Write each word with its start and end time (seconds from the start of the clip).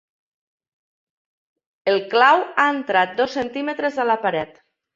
El 1.93 2.01
clau 2.15 2.47
ha 2.47 2.67
entrat 2.79 3.17
dos 3.23 3.39
centímetres 3.41 4.03
a 4.07 4.11
la 4.13 4.21
paret. 4.29 4.63